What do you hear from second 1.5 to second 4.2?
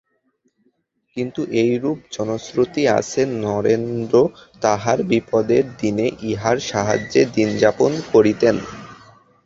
এইরূপ জনশ্রুতি আছে, নরেন্দ্র